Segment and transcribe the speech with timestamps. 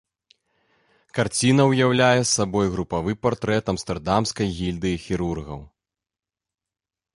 [1.17, 5.61] Карціна ўяўляе сабой групавы партрэт амстэрдамскай гільдыі хірургаў.